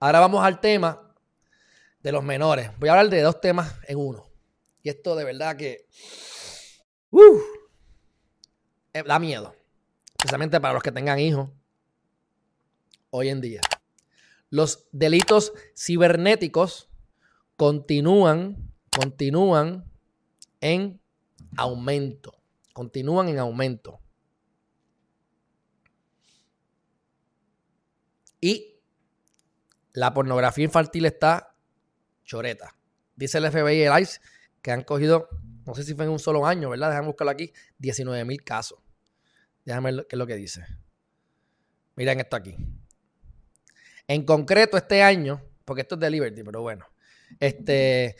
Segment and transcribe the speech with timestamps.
[0.00, 1.12] Ahora vamos al tema
[2.02, 2.70] de los menores.
[2.78, 4.30] Voy a hablar de dos temas en uno.
[4.82, 5.86] Y esto de verdad que
[7.10, 7.40] uh,
[9.06, 9.54] da miedo.
[10.16, 11.50] Especialmente para los que tengan hijos
[13.10, 13.60] hoy en día.
[14.50, 16.88] Los delitos cibernéticos
[17.56, 19.84] continúan, continúan
[20.60, 21.00] en
[21.56, 22.34] aumento.
[22.72, 24.00] Continúan en aumento.
[28.40, 28.67] Y
[29.98, 31.56] la pornografía infantil está
[32.24, 32.76] choreta.
[33.16, 34.20] Dice el FBI y el ICE
[34.62, 35.28] que han cogido,
[35.66, 36.90] no sé si fue en un solo año, ¿verdad?
[36.90, 38.78] Déjame buscarlo aquí, 19 mil casos.
[39.64, 40.64] Déjame ver qué es lo que dice.
[41.96, 42.56] Miren esto aquí.
[44.06, 46.86] En concreto, este año, porque esto es de Liberty, pero bueno,
[47.40, 48.14] este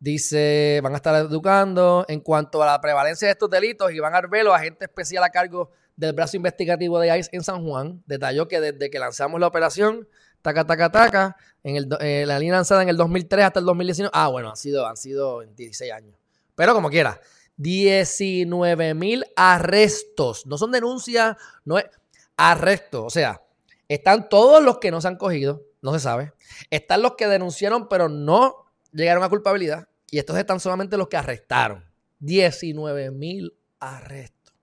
[0.00, 4.16] dice, van a estar educando en cuanto a la prevalencia de estos delitos y van
[4.16, 8.02] a ver los agentes especial a cargo del brazo investigativo de ICE en San Juan,
[8.06, 10.08] detalló que desde que lanzamos la operación,
[10.42, 14.10] taca, taca, taca, en el, eh, la línea lanzada en el 2003 hasta el 2019,
[14.12, 16.14] ah, bueno, han sido, han sido 16 años.
[16.54, 17.20] Pero como quiera,
[17.56, 21.86] 19 mil arrestos, no son denuncias, no es
[22.36, 23.42] arrestos, o sea,
[23.88, 26.32] están todos los que no se han cogido, no se sabe,
[26.70, 29.88] están los que denunciaron pero no llegaron a culpabilidad.
[30.10, 31.84] Y estos están solamente los que arrestaron.
[32.18, 34.54] 19 mil arrestos.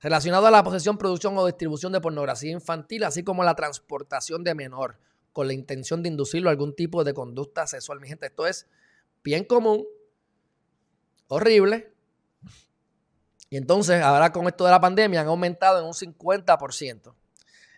[0.00, 4.54] Relacionado a la posesión, producción o distribución de pornografía infantil, así como la transportación de
[4.54, 4.98] menor
[5.38, 8.00] con la intención de inducirlo a algún tipo de conducta sexual.
[8.00, 8.66] Mi gente, esto es
[9.22, 9.86] bien común,
[11.28, 11.92] horrible.
[13.48, 17.14] Y entonces, ahora con esto de la pandemia, han aumentado en un 50%.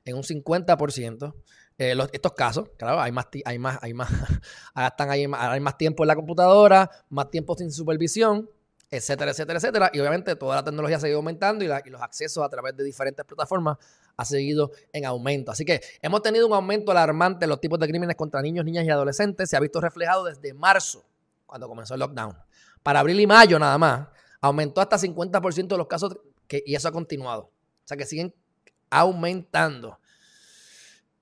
[0.07, 1.35] En un 50%.
[1.77, 4.09] Eh, estos casos, claro, hay más, hay más, hay más,
[4.75, 8.49] están hay más tiempo en la computadora, más tiempo sin supervisión
[8.91, 9.91] etcétera, etcétera, etcétera.
[9.93, 13.25] Y obviamente toda la tecnología ha seguido aumentando y, los accesos a través de diferentes
[13.25, 13.79] plataformas
[14.17, 15.53] ha seguido en aumento.
[15.53, 18.85] Así que hemos tenido un aumento alarmante en los tipos de crímenes contra niños, niñas
[18.85, 19.49] y adolescentes.
[19.49, 21.05] Se ha visto reflejado desde marzo,
[21.47, 22.37] cuando comenzó el lockdown.
[22.83, 24.09] Para abril y mayo nada más,
[24.41, 26.19] aumentó hasta 50% de los casos
[26.49, 27.43] y eso ha continuado.
[27.43, 28.35] O sea que siguen
[28.91, 29.99] aumentando.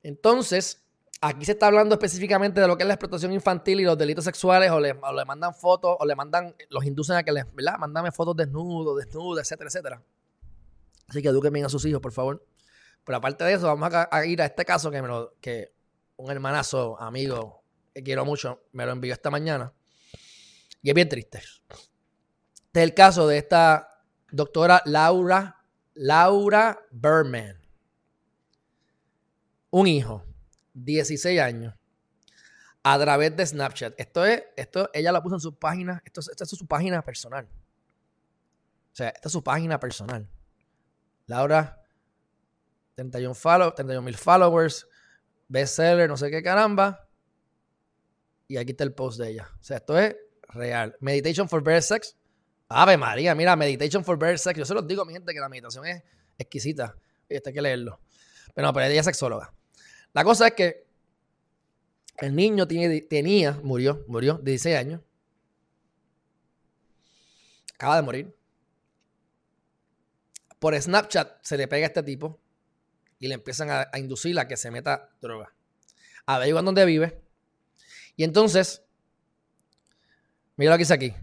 [0.02, 0.82] Entonces,
[1.20, 4.24] Aquí se está hablando específicamente de lo que es la explotación infantil y los delitos
[4.24, 7.76] sexuales, o le, mandan fotos, o le mandan, los inducen a que les, ¿verdad?
[7.76, 10.02] Mándame fotos desnudos, desnudas, etcétera, etcétera.
[11.08, 12.46] Así que eduquen bien a sus hijos, por favor.
[13.04, 15.72] Pero aparte de eso, vamos a, ir a este caso que, me lo, que
[16.18, 19.72] un hermanazo, amigo, que quiero mucho, me lo envió esta mañana.
[20.82, 21.38] Y es bien triste.
[21.38, 25.64] Este es el caso de esta doctora Laura,
[25.94, 27.58] Laura Berman.
[29.70, 30.24] Un hijo
[30.84, 31.74] 16 años
[32.82, 33.94] a través de Snapchat.
[33.98, 37.46] Esto es, esto, ella lo puso en su página, esto, es su página personal.
[38.92, 40.28] O sea, esta es su página personal.
[41.26, 41.82] Laura,
[42.94, 44.86] 31 follow, 31 mil followers,
[45.48, 47.06] bestseller, no sé qué caramba.
[48.48, 49.50] Y aquí está el post de ella.
[49.60, 50.16] O sea, esto es
[50.48, 50.96] real.
[51.00, 52.16] Meditation for Better Sex.
[52.70, 54.58] Ave María, mira, Meditation for Better Sex.
[54.58, 56.02] Yo se los digo mi gente que la meditación es
[56.38, 56.96] exquisita.
[57.28, 58.00] Y esto hay que leerlo.
[58.54, 59.52] Pero no, pero ella es sexóloga.
[60.12, 60.86] La cosa es que
[62.18, 65.00] el niño tenía, murió, murió de 16 años.
[67.74, 68.36] Acaba de morir.
[70.58, 72.40] Por Snapchat se le pega a este tipo
[73.20, 75.54] y le empiezan a, inducir a que se meta droga.
[76.26, 77.22] Averiguan dónde vive.
[78.16, 78.82] Y entonces,
[80.56, 81.14] mira lo que dice aquí.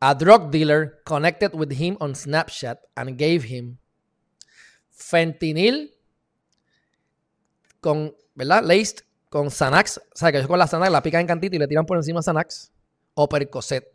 [0.00, 3.78] A drug dealer connected with him on Snapchat and gave him
[4.90, 5.96] fentanil
[7.80, 8.62] con ¿verdad?
[8.62, 9.98] Laced con Xanax.
[9.98, 11.96] O sea, que ellos con la Xanax la pican en cantito y le tiran por
[11.96, 12.72] encima Xanax
[13.14, 13.92] o Percocet.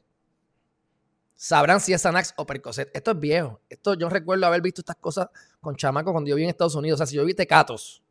[1.36, 2.90] Sabrán si es Xanax o Percocet.
[2.94, 3.62] Esto es viejo.
[3.70, 5.28] Esto yo recuerdo haber visto estas cosas
[5.62, 6.98] con chamacos cuando yo vi en Estados Unidos.
[6.98, 8.04] O sea, si yo vi tecatos,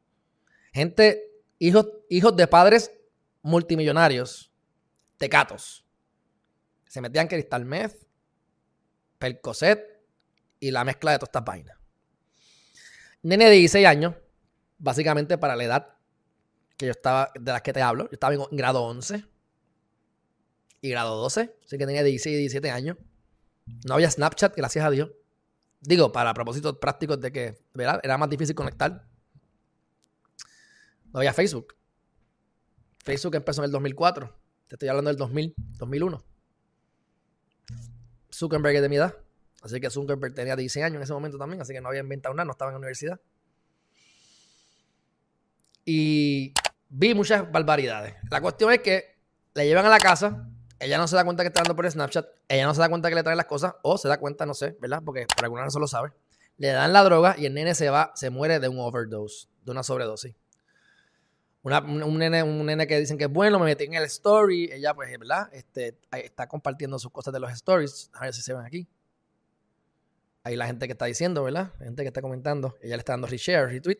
[0.73, 2.93] gente, hijos, hijos de padres
[3.43, 4.51] multimillonarios,
[5.19, 5.85] tecatos,
[6.87, 8.07] se metían cristal meth,
[9.19, 10.01] Percocet
[10.61, 11.77] y la mezcla de todas estas vainas.
[13.23, 14.15] Nene de 16 años,
[14.79, 15.98] básicamente para la edad
[16.79, 19.25] que yo estaba, de las que te hablo, yo estaba en grado 11
[20.81, 22.97] y grado 12, así que tenía 16 y 17 años.
[23.85, 25.11] No había Snapchat, gracias a Dios.
[25.81, 28.01] Digo, para propósitos prácticos de que, ¿verdad?
[28.03, 29.05] Era más difícil conectar.
[31.13, 31.75] No había Facebook.
[33.05, 34.35] Facebook empezó en el 2004.
[34.69, 36.25] Te estoy hablando del 2000, 2001.
[38.33, 39.17] Zuckerberg es de mi edad.
[39.63, 42.35] Así que Zuckerberg tenía 16 años en ese momento también, así que no había inventado
[42.35, 43.21] nada, no estaba en la universidad.
[45.85, 46.53] Y
[46.89, 48.15] vi muchas barbaridades.
[48.31, 49.19] La cuestión es que
[49.55, 50.49] le llevan a la casa,
[50.79, 53.09] ella no se da cuenta que está dando por Snapchat, ella no se da cuenta
[53.09, 55.03] que le traen las cosas, o se da cuenta, no sé, ¿verdad?
[55.05, 56.13] Porque por alguna razón lo sabe.
[56.57, 59.71] Le dan la droga y el nene se va, se muere de un overdose, de
[59.71, 60.35] una sobredosis.
[61.63, 64.71] un, nene, un nene que dicen que es bueno, me metí en el story.
[64.73, 65.49] Ella, pues, ¿verdad?
[65.53, 68.11] Este, está compartiendo sus cosas de los stories.
[68.13, 68.89] A ver si se ven aquí.
[70.43, 71.73] Ahí la gente que está diciendo, ¿verdad?
[71.79, 72.77] La gente que está comentando.
[72.81, 73.99] Ella le está dando reshare, retweet.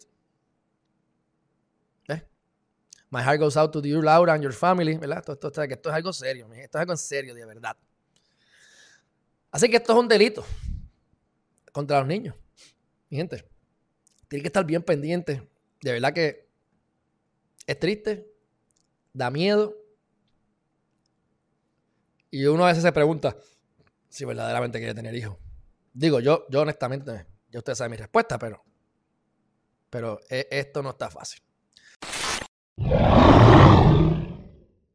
[3.11, 5.19] My heart goes out to you, Laura, and your family, ¿verdad?
[5.19, 7.77] Esto, esto, esto, esto es algo serio, esto es algo en serio, de verdad.
[9.51, 10.45] Así que esto es un delito
[11.73, 12.35] contra los niños.
[13.09, 13.49] Mi gente,
[14.29, 15.49] tiene que estar bien pendiente.
[15.81, 16.49] De verdad que
[17.67, 18.31] es triste,
[19.13, 19.75] da miedo.
[22.31, 23.37] Y uno a veces se pregunta
[24.09, 25.39] si verdaderamente quiere tener hijos.
[25.95, 28.63] Digo, yo, yo honestamente, ya usted sabe mi respuesta, pero,
[29.89, 31.41] pero e, esto no está fácil.
[32.81, 33.08] Yeah.